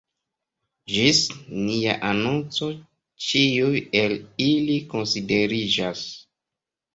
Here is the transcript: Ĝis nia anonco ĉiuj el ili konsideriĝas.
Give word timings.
Ĝis 0.93 1.17
nia 1.65 1.93
anonco 2.11 2.69
ĉiuj 3.27 3.83
el 4.01 4.17
ili 4.47 4.79
konsideriĝas. 4.95 6.03